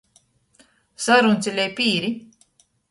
Saruncelej 1.09 1.71
pīri. 1.81 2.13